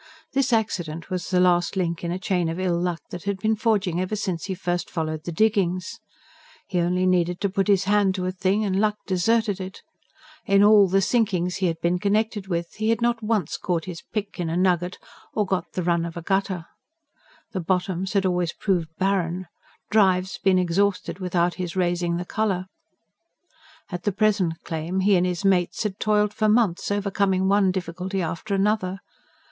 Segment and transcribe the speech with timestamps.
[0.33, 3.55] This accident was the last link in a chain of ill luck that had been
[3.55, 5.99] forging ever since he first followed the diggings.
[6.65, 9.83] He only needed to put his hand to a thing, and luck deserted it.
[10.47, 14.01] In all the sinkings he had been connected with, he had not once caught his
[14.11, 14.97] pick in a nugget
[15.35, 16.65] or got the run of the gutter;
[17.51, 19.45] the "bottoms" had always proved barren,
[19.91, 22.65] drives been exhausted without his raising the colour.
[23.91, 28.23] At the present claim he and his mates had toiled for months, overcoming one difficulty
[28.23, 28.97] after another.